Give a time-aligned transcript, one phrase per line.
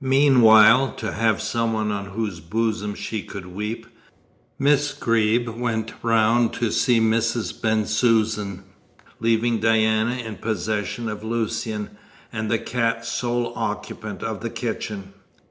[0.00, 3.86] Meanwhile, to have some one on whose bosom she could weep,
[4.58, 7.52] Miss Greeb went round to see Mrs.
[7.60, 8.64] Bensusan,
[9.20, 11.90] leaving Diana in possession of Lucian,
[12.32, 15.12] and the cat sole occupant of the kitchen.